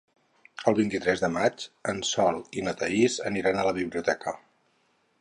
[0.71, 4.39] El vint-i-tres de maig en Sol i na Thaís aniran a la biblioteca.